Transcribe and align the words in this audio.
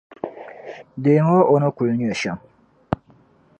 Deemi 1.03 1.35
o 1.37 1.39
o 1.53 1.55
ni 1.61 1.69
kuli 1.75 1.93
nyɛ 1.95 2.11
shɛm. 2.21 2.37